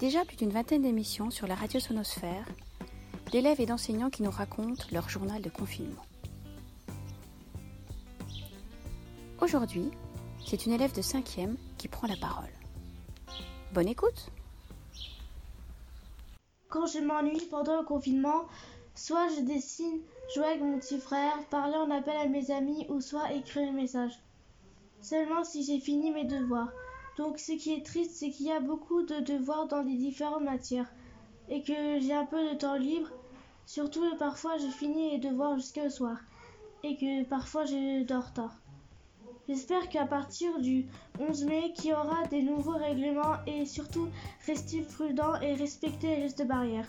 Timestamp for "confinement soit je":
17.86-19.42